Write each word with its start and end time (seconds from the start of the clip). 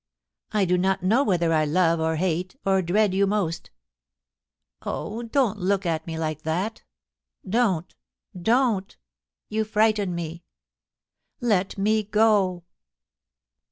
I 0.51 0.65
do 0.65 0.79
not 0.79 1.03
know 1.03 1.23
whether 1.23 1.53
I 1.53 1.63
love 1.63 1.99
or 1.99 2.15
hate 2.15 2.55
or 2.65 2.81
dread 2.81 3.13
you 3.13 3.27
most... 3.27 3.69
Oh! 4.81 5.21
don't 5.21 5.59
look 5.59 5.85
at 5.85 6.07
me 6.07 6.17
like 6.17 6.41
that 6.41 6.81
Don't, 7.47 7.93
don't! 8.35 8.97
you 9.47 9.63
frighten 9.63 10.15
me. 10.15 10.43
Let 11.39 11.77
me 11.77 12.01
go.' 12.01 12.63